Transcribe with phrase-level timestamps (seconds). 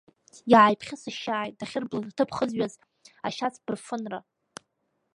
[0.51, 2.75] Иааиԥхьысышьшьааит дахьырблыз аҭыԥ хызҩахьаз
[3.27, 4.19] ашьац бырфынра.